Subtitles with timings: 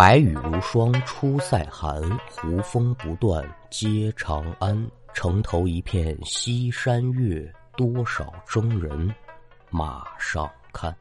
[0.00, 4.90] 白雨如霜出塞寒，胡风不断接长安。
[5.12, 9.14] 城头一片西山月，多少征人
[9.68, 10.96] 马上看。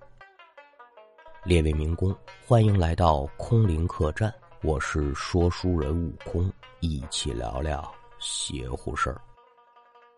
[1.45, 2.13] 列位民工，
[2.45, 4.33] 欢迎来到空灵客栈，
[4.63, 7.89] 我是说书人悟空，一起聊聊
[8.19, 9.21] 邪乎事儿。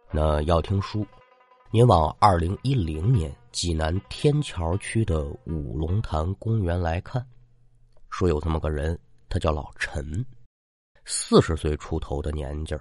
[0.10, 1.06] 那要听书，
[1.70, 7.24] 您往二零一零年济南天桥区的五龙潭公园来看。
[8.12, 8.98] 说有这么个人，
[9.30, 10.24] 他叫老陈，
[11.06, 12.78] 四十岁出头的年纪，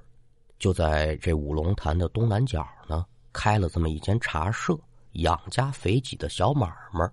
[0.59, 4.77] 就在这五龙潭的东南角呢，开了这么一间茶社，
[5.13, 7.09] 养家肥己的小买卖。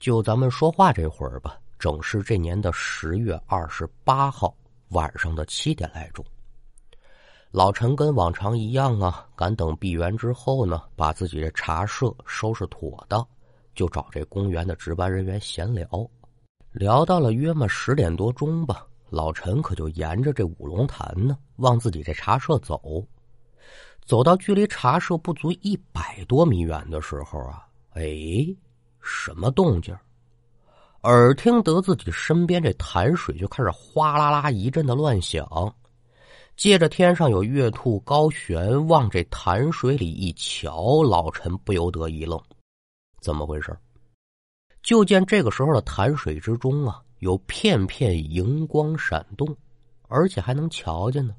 [0.00, 4.52] 就咱们说话这会儿吧，正是这年的十月二十八号
[4.88, 6.24] 晚上的七点来钟。
[7.50, 13.26] 老陈跟往常一样啊，赶等闭园之后呢，把自己的茶社收拾妥当，
[13.74, 15.86] 就找这公园的值班人员闲聊。
[16.72, 23.04] 聊到了约么十点多钟吧，老陈可就沿着这五龙潭呢，往自己这茶社走。
[24.04, 28.02] 走到距离茶社不足一百多米远的时候啊，哎，
[29.00, 29.96] 什么动静？
[31.02, 35.74] 耳听得自己身边这潭水就开始哗啦啦一阵的乱响，
[36.56, 42.40] 借着天上有月兔高悬，往这潭水里一瞧，老陈不由得一愣，
[43.20, 43.76] 怎么回事？
[44.90, 49.56] 就见这个时候的潭水之中啊，有片片荧光闪动，
[50.08, 51.32] 而且还能瞧见呢。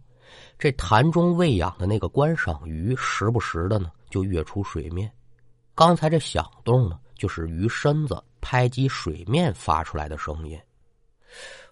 [0.57, 5.11] 这潭中喂养的那个观赏鱼，时不时的呢就跃出水面。
[5.75, 10.57] 刚才这响动呢，就是鱼身子拍击水面发出来的声音。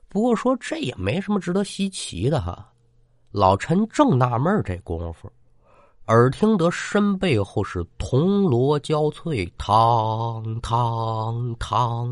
[0.10, 2.74] 不过说这也没什么值得稀奇的哈。
[3.32, 5.32] 老陈正纳闷这功夫。
[6.10, 12.10] 耳听得身背后是铜锣交脆，嘡嘡嘡。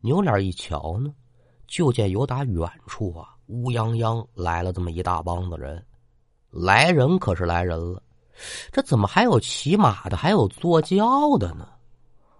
[0.00, 1.12] 扭脸一瞧呢，
[1.66, 5.84] 就见有打远处啊，乌泱泱来了这么一大帮子人。
[6.48, 8.00] 来人可是来人了，
[8.70, 11.68] 这怎么还有骑马的，还有坐轿的呢？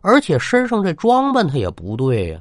[0.01, 2.41] 而且身上这装扮他也不对呀，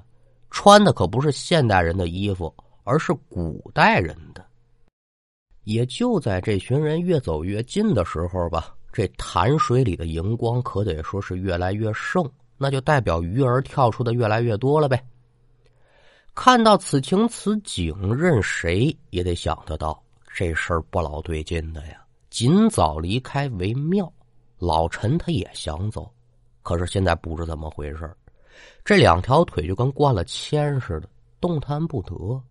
[0.51, 2.53] 穿的可不是现代人的衣服，
[2.83, 4.45] 而是古代人的。
[5.63, 15.03] 也就在这群人越走越近的时候吧，这潭水里的荧光可得说是越来越盛，那就代表鱼儿跳出的越来越多了呗。
[16.35, 20.01] 看到此情此景，任谁也得想得到
[20.33, 24.11] 这事儿不老对劲的呀，尽早离开为妙。
[24.57, 26.09] 老陈他也想走，
[26.61, 28.09] 可是现在不知怎么回事
[28.85, 31.09] 这两条腿就跟灌了铅似的，
[31.41, 32.41] 动弹不得。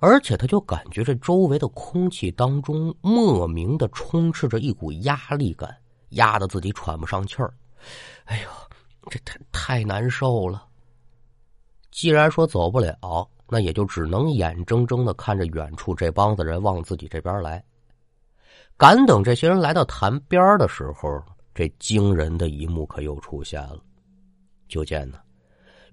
[0.00, 5.74] 而且他就感觉这周围的空气当中莫名的充斥着一股压力感，
[6.10, 7.52] 压得自己喘不上气儿。
[8.24, 8.48] 哎呦，
[9.10, 10.66] 这太太难受了。
[11.90, 17.64] 既然说走不了，那也就只能眼睁睁的看着远处这帮子人往自己这边来。
[18.76, 21.22] 赶等这些人来到潭边的时候，
[21.54, 23.78] 这惊人的一幕可又出现了。
[24.68, 25.18] 就见呢。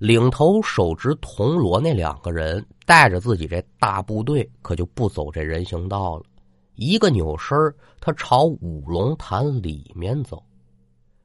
[0.01, 6.23] 领头手执铜锣那两个人带着自己这大部队，可就不走这人行道了。
[6.73, 7.56] 一个扭身
[8.00, 10.44] 他朝五龙潭里面走。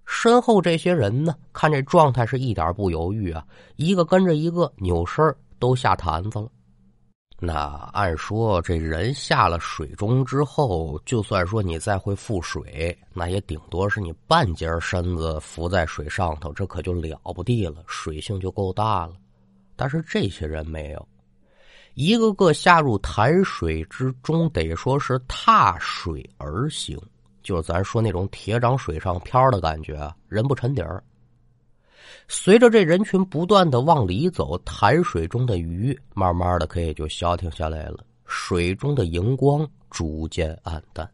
[0.04, 3.42] 身后这些人呢，看这状态是一点不犹豫啊，
[3.76, 6.46] 一个跟着一个扭身都下坛子了。
[7.38, 7.54] 那
[7.92, 19.12] 按说，这人下了水中之后，就算说你再会覆水，那也顶多是你半截身子浮在水上头，这可就了不地了，水性就够大了。
[19.76, 21.08] 但是这些人没有，
[21.92, 26.98] 一个个下入潭水之中，得说是踏水而行，
[27.42, 31.04] 就是咱说那种铁掌水上漂的感觉，人不沉底儿。
[32.28, 41.08] 随着这人群不断的往里走，潭水中的鱼慢慢的可也就消停下来了，水中的荧光逐渐暗淡，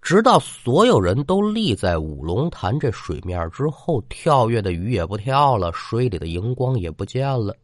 [0.00, 7.54] 直到所有人都立在五龙潭这水面之后，跳跃的鱼也不跳了，水里的荧光也不见了。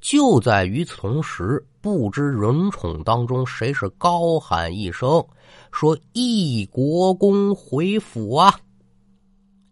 [0.00, 5.22] 就在与此同时，不知人宠当中谁是高喊一声，
[5.70, 8.58] 说：“义国公回府啊！”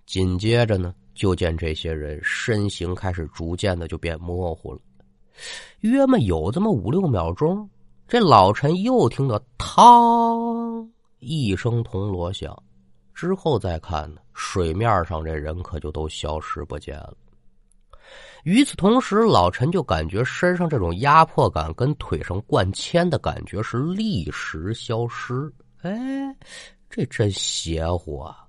[0.04, 0.94] 紧接着呢。
[1.14, 4.80] 就见这些人身形开始逐渐的就变模糊了，
[5.80, 7.68] 约么有这么五六秒钟，
[8.06, 10.86] 这老陈又听到“嘡”
[11.20, 12.60] 一声铜锣响，
[13.14, 17.14] 之后再看呢，水面上这人可就都消失不见了。
[18.42, 25.50] 与此同时，老陈就感觉身上这种压迫感跟腿上灌铅的感觉是立时消失。
[25.80, 26.36] 哎，
[26.90, 28.43] 这真邪乎啊！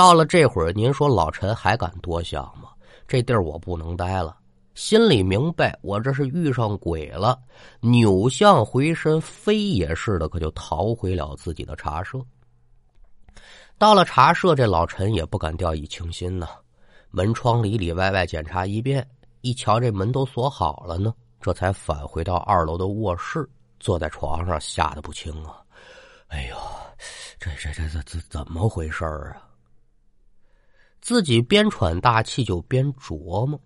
[0.00, 2.70] 到了这会儿，您说老陈还敢多想吗？
[3.06, 4.34] 这地儿我不能待了，
[4.74, 7.38] 心里明白我这是遇上鬼了，
[7.80, 12.18] 扭向回身，飞也似的，可就逃回了自己的茶社。
[13.76, 16.48] 到了茶社，这老陈也不敢掉以轻心呐，
[17.10, 19.06] 门窗里里外外检查一遍，
[19.42, 21.12] 一瞧这门都锁好了呢，
[21.42, 23.46] 这才返回到二楼的卧室，
[23.78, 25.60] 坐在床上吓得不轻啊！
[26.28, 26.56] 哎呦，
[27.38, 29.49] 这这这这这怎么回事啊？
[31.00, 33.58] 自己边喘大气就边琢磨，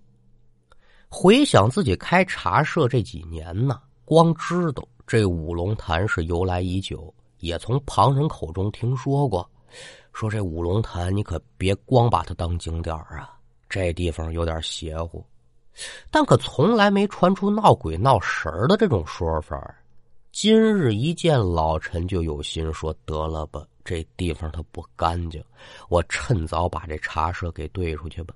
[1.09, 9.49] 回想自己开茶社这几年呢，光知道这五龙潭是由来已久，也从旁人口中听说过。
[10.13, 13.37] 说这五龙潭，你可别光把它当景点啊！
[13.69, 15.27] 这地方有点邪乎，
[16.09, 19.75] 但可从来没传出闹鬼闹神的这种说法。
[20.31, 25.43] 今日一见老陈，就有心说：得了吧，这地方它不干净，
[25.89, 28.35] 我趁早把这茶舍给兑出去吧。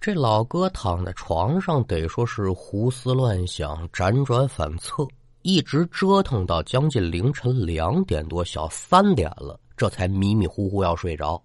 [0.00, 5.06] 这老哥躺在床上，得说是胡思乱想，辗转反侧，
[5.42, 9.58] 一直折腾到将近凌晨两点多，小三点了。
[9.76, 11.42] 这才迷迷糊糊要睡着，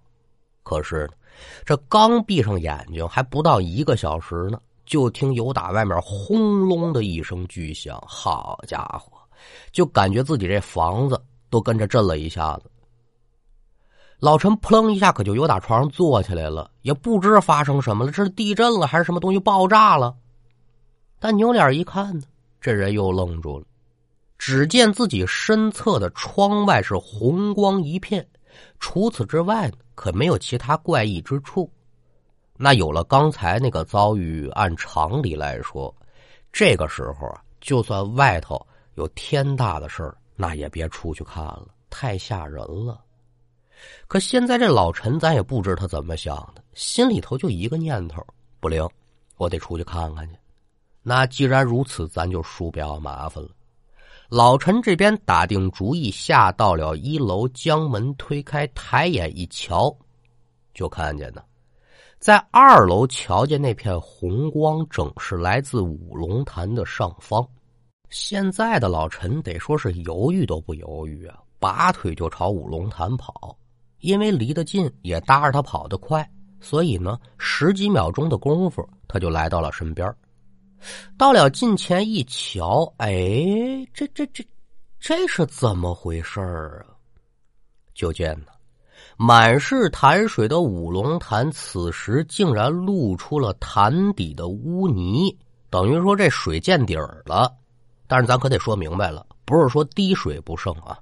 [0.62, 1.10] 可是
[1.66, 9.18] 这刚闭上眼睛还不到一个小时呢，就听有打外面轰隆的一声巨响，好家伙，
[9.72, 11.20] 就感觉自己这房子
[11.50, 12.70] 都跟着震了一下子。
[14.20, 20.16] 老陈扑棱一下可就有打床上坐起来了，也不知发生什么了，这是地震了还是什么东西爆炸了？
[21.20, 22.26] 但扭脸一看呢，
[22.60, 23.66] 这人又愣住了。
[24.40, 28.28] 只见自己身侧的窗外是红光一片，
[28.80, 31.72] 除此之外呢，可没有其他怪异之处。
[32.56, 35.94] 那有了刚才那个遭遇，按常理来说，
[36.52, 38.60] 这个时候啊，就算外头
[38.96, 43.00] 有天大的事儿，那也别出去看了，太吓人了。
[44.08, 48.26] 可现在这老陈，咱也不知他怎么想的，心里头就一个念头：
[48.60, 48.88] 不灵，
[49.38, 50.36] 我得出去看看去。
[51.04, 53.50] 那既然如此，咱就输不要麻烦了。
[54.30, 59.96] 老陈这边打定主意，下到了一楼，将门推开，抬眼一瞧，
[60.74, 61.42] 就看见呢，
[62.20, 67.48] 在二楼瞧见那片红光，正是来自五龙潭的上方。
[68.10, 73.58] 现在的老陈得说是犹豫都不犹豫啊，拔腿就朝五龙潭跑，
[74.08, 76.26] 因为离得近，也搭着他跑得快，
[76.62, 80.10] 所以呢，十几秒钟的功夫，他就来到了身边。
[81.18, 84.42] 到了近前一瞧，哎，这这这，
[84.98, 86.96] 这是怎么回事啊？
[87.94, 88.54] 就见呢，
[89.18, 95.38] 满是潭水的五龙潭，此时竟然露出了潭底的污泥，
[95.70, 97.54] 等于说这水见底儿了。
[98.08, 100.98] 但是咱可得说明白了，不是说滴水不剩啊，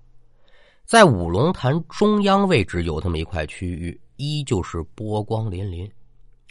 [0.85, 5.89] 在五龙潭中央位置有这么一块区域，依旧是波光粼粼。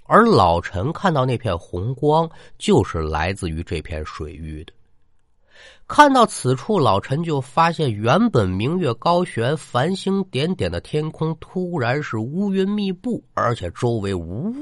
[0.06, 2.28] 而老陈看到那片红光，
[2.58, 4.72] 就是来自于这片水域的。
[5.86, 14.52] 看到此处，老陈就发现，原本明月高悬、繁星点点的天空，突然是乌云密布，而且周围呜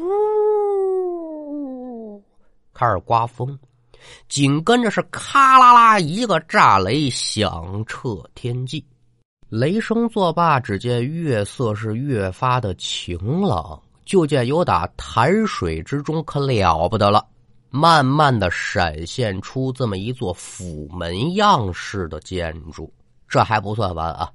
[2.74, 3.58] 开始刮风，
[4.28, 8.84] 紧跟着是咔啦啦一个炸雷，响彻天际。
[9.54, 13.78] 雷声作罢，只见月色是越发的晴朗。
[14.06, 17.22] 就见有打潭水之中可了不得了，
[17.68, 22.90] 慢慢的闪现出这么一座府门样式的建筑。
[23.28, 24.32] 这还不算完啊，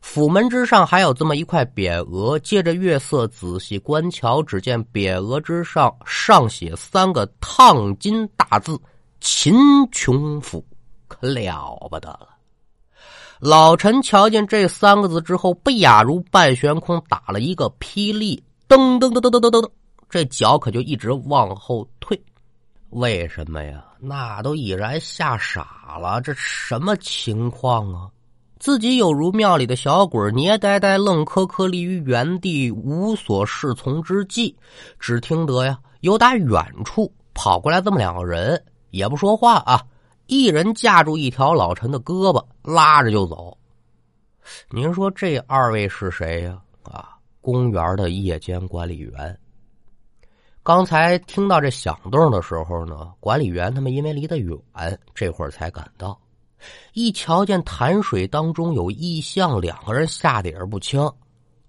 [0.00, 2.36] 府门之上还有这么一块匾额。
[2.40, 8.76] 借着月色仔细观瞧，只见匾额之上上写三个烫金大字
[9.22, 9.54] “秦
[9.92, 10.66] 琼府”，
[11.06, 12.39] 可了不得了。
[13.40, 18.44] 老陈瞧见这三个字之后，不亚如半悬空，打了一个霹雳。
[18.68, 19.70] 噔噔噔噔噔噔噔，
[20.10, 22.22] 这脚可就一直往后退，
[22.90, 23.82] 为什么呀？
[23.98, 28.10] 那都已然吓傻了，这什么情况啊？
[28.58, 34.54] 自己有如庙里的小鬼，捏呆呆、愣磕磕立于原地，无所适从之际，
[34.98, 39.82] 只听得呀，有打远处跑过来这么两个人，也不说话啊，
[40.30, 43.58] 一人架住一条老陈的胳膊，拉着就走。
[44.70, 46.56] 您说这二位是谁呀？
[46.84, 47.18] 啊？
[47.40, 49.36] 公园的夜间管理员，
[50.62, 54.56] 刚才听到这响动的时候呢，管理员他们因为离得远，
[55.16, 56.16] 这会儿才赶到。
[56.92, 61.12] 一瞧见潭水当中有异象，两个人吓得也是不轻，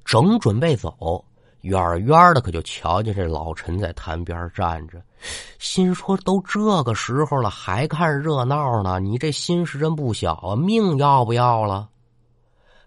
[0.05, 1.25] 正准备走，
[1.61, 5.01] 远远的可就瞧见这老陈在潭边站着，
[5.59, 8.99] 心说：都这个时候了，还看热闹呢？
[8.99, 11.87] 你这心是真不小啊，命要不要了？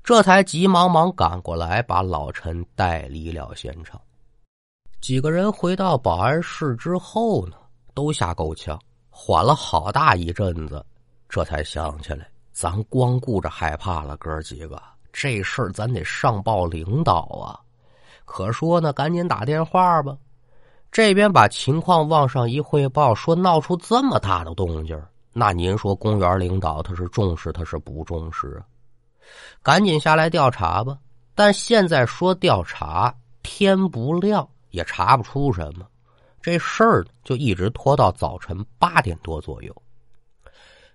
[0.02, 4.00] 这才急忙忙赶过来，把老陈带离了现场。
[5.00, 7.56] 几个人回到保安室之后呢，
[7.94, 8.78] 都吓够呛，
[9.08, 10.84] 缓了好大一阵子，
[11.28, 17.60] 这才想起来，咱光顾着害怕了，哥几个，这事儿咱得上报领导啊！
[18.24, 20.16] 可说呢，赶紧打电话吧。
[20.90, 25.00] 这边把情况往上一汇报，说闹出这么大的动静
[25.32, 28.62] 那您说公园领导他是重视，他是不重视？
[29.62, 30.96] 赶紧下来调查吧。
[31.34, 33.12] 但现在说调查，
[33.42, 35.84] 天不亮也查不出什么。
[36.40, 39.74] 这事儿就一直拖到早晨八点多左右。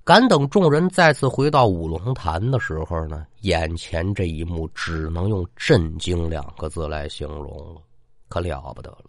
[0.09, 7.81] 赶等众人再次回到五龙潭的时候呢，眼前这一幕只能用震惊两个字来形容了，
[8.27, 9.03] 可了不得了。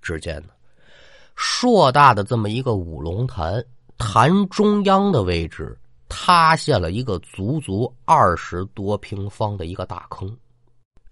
[0.00, 0.50] 只见呢，
[1.34, 3.60] 硕大的这么一个五龙潭，
[3.98, 5.76] 潭中央的位置
[6.08, 10.32] 塌陷了一个足足二十多平方的一个大坑。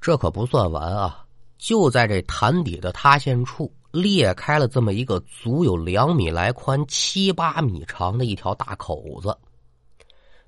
[0.01, 1.27] 这可不算完啊！
[1.59, 3.69] 就在这潭底的塌陷处。
[4.03, 9.37] 裂开了这么一个足有两米来宽、七八米长的一条大口子，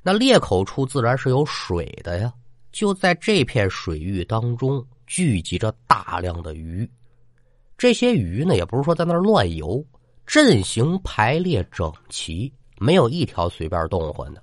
[0.03, 2.33] 那裂口处自然是有水的呀。
[2.73, 6.89] 就在这片水域当中，聚集着大量的鱼。
[7.77, 9.85] 这些鱼呢，也不是说在那儿乱游，
[10.25, 14.43] 阵型排列整齐，没有一条随便动换的。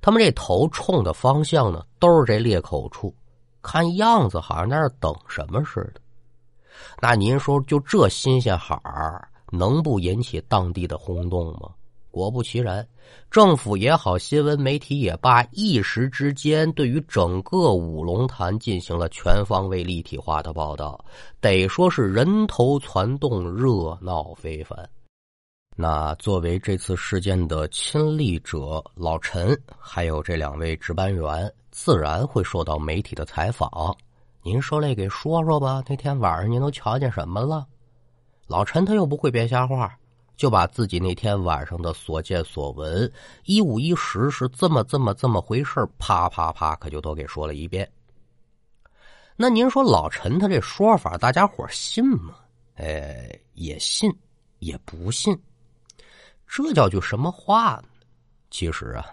[0.00, 3.12] 他们这头冲的方向呢，都是这裂口处，
[3.60, 6.00] 看样子好像在那等什么似的。
[7.00, 11.70] 那您说，就这新鲜好儿，能不引起当地的轰动吗？
[12.10, 12.84] 果不其然，
[13.30, 20.98] 政府也好，新闻媒体也罢，一时之间对于整个五龙潭进行了全方位立体化的报道，
[21.40, 24.88] 得说是人头攒动，热闹非凡。
[25.76, 33.96] 那作为这次事件的亲历者，老陈还有这两位值班员，自然会受到媒体的采访。
[34.48, 37.66] 您说来给说说吧，那天晚上您都瞧见什么了？
[38.46, 39.94] 老陈他又不会编瞎话，
[40.38, 43.12] 就把自己那天晚上的所见所闻
[43.44, 47.86] 一五一十是这么这么这么回事啪啪啪，可就都给说了一遍。
[49.36, 52.34] 那您说老陈他这说法，大家伙信吗？
[52.76, 54.10] 哎，也信，
[54.60, 55.38] 也不信。
[56.46, 57.88] 这叫句什么话呢？
[58.50, 59.04] 其实啊，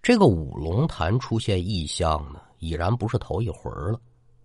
[0.00, 3.98] 这个五龙潭出现异象呢，已然不是头一回了。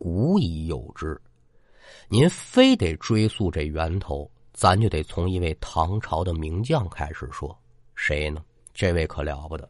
[0.04, 1.18] 古已有之，
[2.10, 7.58] 您非得追溯这源头，咱就得从一位唐朝的名将开始说。
[7.96, 8.44] 谁呢？
[8.74, 9.66] 这位可了不得，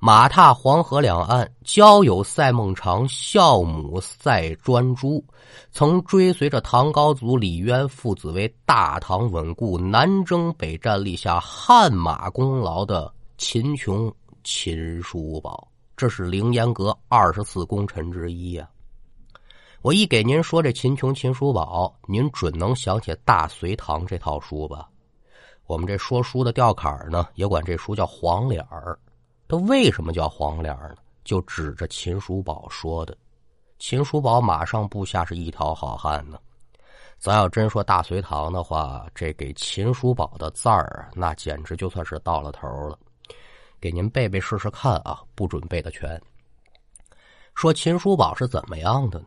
[0.00, 5.24] 马踏黄河两岸，交友赛孟尝，孝母赛专诸，
[5.70, 18.68] 曾追随着唐高祖李渊父子为大唐稳固南征北战立下汗马功劳的秦琼、秦叔宝，这是凌烟阁二十四功臣之一呀。
[19.80, 24.88] 我一给您说这秦琼、秦叔宝，您准能想起《大隋唐》这套书吧？
[25.66, 28.98] 我们这说书的吊坎呢，也管这书叫黄脸儿。
[29.46, 30.96] 它为什么叫黄脸儿呢？
[31.22, 33.16] 就指着秦叔宝说的。
[33.78, 36.40] 秦叔宝马上部下是一条好汉呢。
[37.16, 42.98] 咱要真说《大隋唐》的话，这给秦叔宝的字儿，那简直就算是到了头了。
[43.80, 46.20] 给您背背试试看啊，不准备的全。
[47.54, 49.26] 说秦叔宝是怎么样的呢？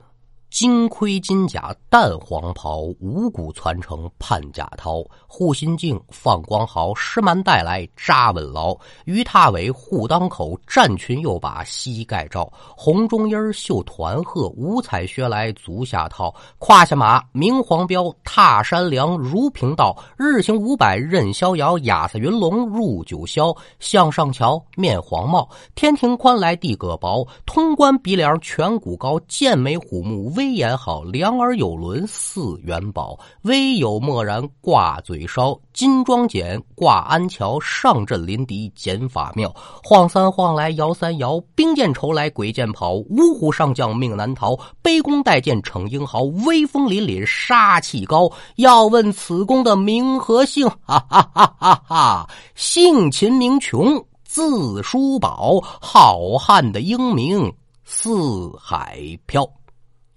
[0.51, 5.01] 金盔金甲淡黄袍，五谷攒成盼甲涛。
[5.25, 8.77] 护心镜放光毫，施蛮带来扎稳牢。
[9.05, 12.51] 鱼踏尾护裆口，战裙又把膝盖罩。
[12.75, 16.35] 红中衣绣团鹤，五彩靴来足下套。
[16.59, 19.97] 胯下马明黄标，踏山梁如平道。
[20.17, 23.57] 日行五百任逍遥，雅塞云龙入九霄。
[23.79, 27.25] 向上瞧面黄帽，天庭宽来地阁薄。
[27.45, 37.59] 通关鼻梁颧骨高，剑眉虎目威威严好，两耳有轮似元宝；微有默然挂嘴梢，金装锏挂鞍桥。
[37.59, 41.39] 上阵临敌剪法妙，晃三晃来摇三摇。
[41.53, 44.55] 兵见愁来鬼见跑，五虎上将命难逃。
[44.81, 48.27] 卑躬待见逞英豪，威风凛凛杀气高。
[48.55, 52.29] 要问此公的名和姓，哈哈哈哈哈！
[52.55, 57.53] 姓秦名琼，字叔宝，好汉的英名
[57.85, 59.47] 四海飘。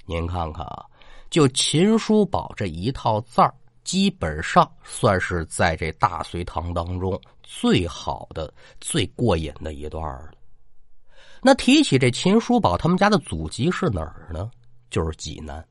[0.06, 0.84] 您看看啊，
[1.30, 10.32] 就秦叔宝这一套字儿，基本上算是在这大隋唐当中最好的、最过瘾的一段了。
[11.42, 14.50] 那提起这秦叔宝，他们家的祖籍是哪儿呢？
[14.90, 15.62] 就是济南。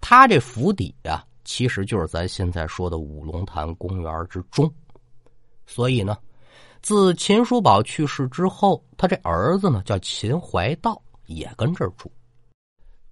[0.00, 4.70] 他这府邸呀，其实就是咱现在说的五龙潭公园之中。
[5.66, 6.18] 所以呢，
[6.82, 12.10] 自秦叔宝去世之后，他这儿子呢叫秦怀道，也跟这儿住。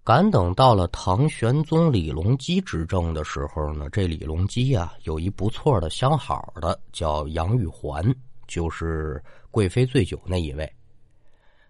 [0.05, 8.15] 赶等到了唐玄宗李隆基执政的时候呢，这李隆基啊有一不错的相好的，叫杨玉环，
[8.47, 10.71] 就是贵妃醉酒那一位。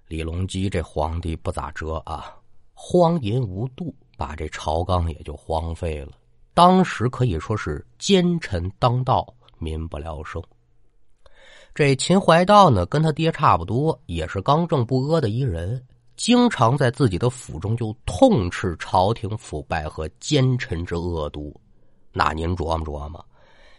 [0.09, 2.35] 李隆基这皇帝不咋折啊，
[2.73, 6.11] 荒淫无度，把这朝纲也就荒废了。
[6.55, 10.43] 当时可以说是奸臣当道，民不聊生。
[11.73, 15.81] 这秦怀道呢，跟他爹差不多，也是刚正不阿的一人。
[16.17, 21.55] 经常在自己的府中就痛斥朝廷腐败和奸臣之恶毒，
[22.13, 23.25] 那您琢磨琢磨，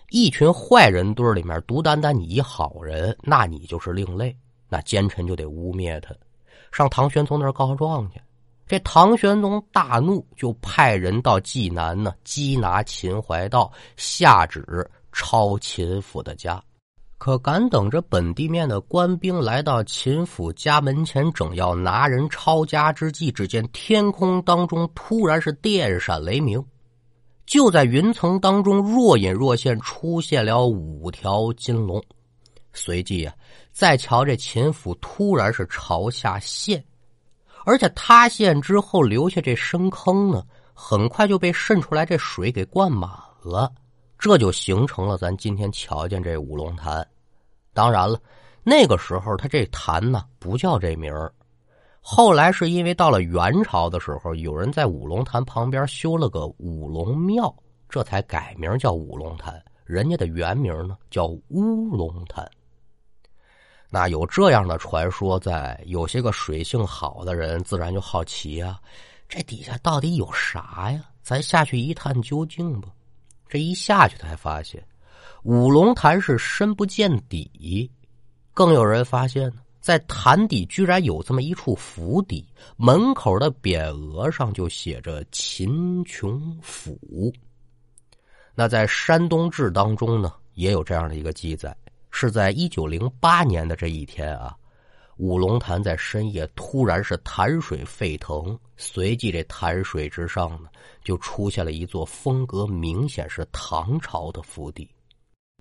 [0.10, 4.36] 一群坏人堆里面独单单你一好人，那你就是另类，
[4.68, 6.13] 那奸臣就得污蔑他，
[6.72, 8.22] 上唐玄宗那儿告状去。
[8.68, 14.65] 这唐玄宗大怒，就派人到济南呢缉拿秦怀道，下旨
[15.12, 16.62] 抄秦府的家。
[17.25, 26.63] 可敢等着本地面的官兵来到秦府家门前，正要拿人抄家之际，只见天空当中突然是电闪雷鸣，
[27.48, 32.00] 就在云层当中若隐若现出现了五条金龙。
[32.74, 33.34] 随即啊，
[33.72, 36.86] 再瞧这秦府突然是朝下陷，
[37.65, 40.44] 而且塌陷之后留下这深坑呢，
[40.75, 43.10] 很快就被渗出来这水给灌满
[43.41, 43.74] 了。
[44.20, 47.05] 这就形成了咱今天瞧见这五龙潭。
[47.75, 48.20] 当然了，
[48.63, 51.32] 那个时候他这潭呢不叫这名儿。
[52.00, 57.53] 后来是因为到了元朝的时候，有人在五龙潭旁边修了个五龙庙，
[57.89, 59.62] 这才改名叫五龙潭。
[59.84, 62.50] 人家的原名呢叫乌龙潭。
[63.89, 68.79] 那有这样的传说在，有些个水性好的人自然就好奇啊，
[69.27, 71.03] 这底下到底有啥呀？
[71.22, 72.89] 咱下去一探究竟吧。
[73.50, 74.82] 这一下去，才发现
[75.46, 77.88] 五龙潭是深不见底，
[78.52, 82.44] 更有人发现呢，在潭底居然有这么一处府邸，
[82.78, 87.00] 门口的匾额上就写着“秦琼府”。
[88.58, 91.78] 那在《山东志》当中呢，也有这样的一个记载，
[92.10, 94.56] 是在一九零八年的这一天啊。
[95.17, 100.69] 五龙潭在深夜突然是潭水沸腾，随即这潭水之上呢，
[101.04, 104.89] 就出现了一座风格明显是唐朝的府邸。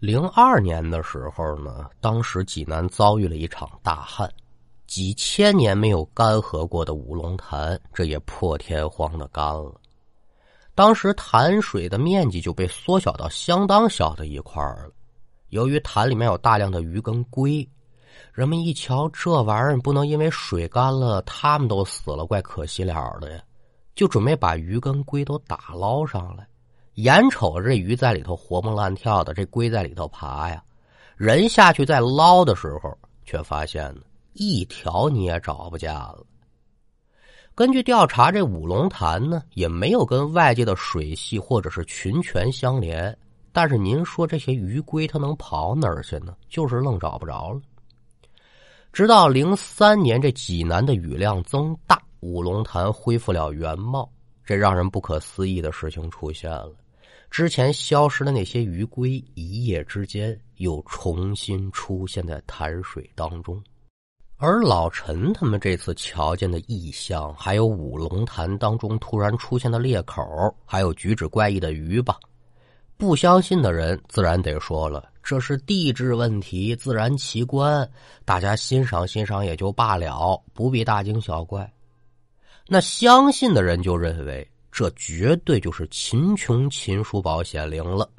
[0.00, 4.30] 零二年的时候呢，当时济南遭遇了一场大旱，
[4.86, 9.72] 几千年没有干涸过的五龙潭，这也破天荒的干了。
[10.74, 14.90] 当时潭水的面积就被缩小到相当小的一块了。
[15.50, 17.66] 由于潭里面有大量的鱼跟龟。
[18.32, 23.42] 人们一瞧这玩意儿，不能因为水干了，他们都死了，怪可惜了的呀。
[23.94, 26.46] 就准备把鱼跟龟都打捞上来。
[26.94, 30.62] 眼瞅着这鱼在里头活蹦乱跳的，这龟在里头爬呀。
[31.16, 34.00] 人下去再捞的时候，却发现呢，
[34.32, 36.24] 一条你也找不见了。
[37.54, 43.16] 根据调查，这五龙潭呢，也没有跟外界的水系或者是群泉相连。
[43.52, 46.34] 但是您说这些鱼龟它能跑哪儿去呢？
[46.48, 47.60] 就是愣找不着了。
[48.92, 54.10] 直到零三年，这济南的雨量增大，五龙潭恢复了原貌。
[54.44, 56.72] 这让人不可思议的事情出现了：
[57.30, 63.62] 之前消失的那些鱼龟，一夜之间又重新出现在潭水当中。
[64.36, 70.22] 而老陈他们这次瞧见的异象，还有五龙潭当中突然出现的裂口，
[70.64, 72.18] 还有举止怪异的鱼吧。
[72.96, 77.88] 不相信的人自然得说了，这是地质问题、自然奇观，
[78.24, 81.68] 大家欣赏欣赏也就罢了，不必大惊小怪。
[82.68, 88.10] 那相信的人就认为，这绝对就是秦琼秦叔宝显灵了。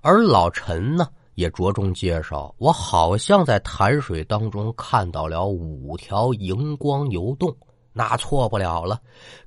[0.00, 7.54] 而老陈呢，也着重介绍，我好像在潭水当中看到了五条荧光游动。
[7.92, 8.98] 那错不了了，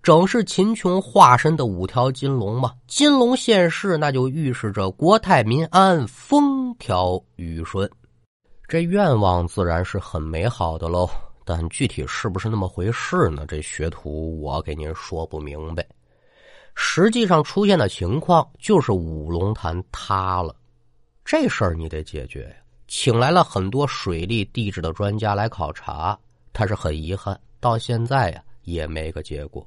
[0.03, 2.73] 正是秦琼化身的五条金龙嘛。
[2.85, 7.89] 金龙现世，那就预示着国泰民安、风调雨顺。
[8.67, 11.09] 这愿望自然是很美好的喽，
[11.47, 13.45] 但具体是不是那么回事呢？
[13.47, 15.85] 这学徒我给您说不明白。
[16.73, 20.53] 实际上出现的情况就是五龙潭塌了，
[21.23, 22.55] 这事儿你得解决呀。
[22.87, 26.17] 请来了很多水利地质的专家来考察，
[26.51, 27.39] 他是很遗憾。
[27.59, 29.65] 到现在呀，也没个结果。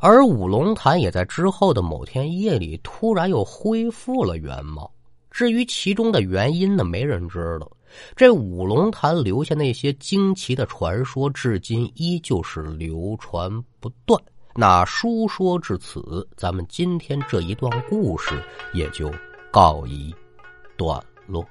[0.00, 4.90] 而五龙潭也在之后的某天夜里，突然又恢复了原貌。
[5.30, 7.70] 至于其中的原因呢，没人知道。
[8.16, 14.20] 这五龙潭留下那些惊奇的传说，至今依旧是流传不断。
[14.54, 18.42] 那书说至此，咱们今天这一段故事
[18.74, 19.12] 也就
[19.50, 20.14] 告一
[20.76, 21.46] 段落。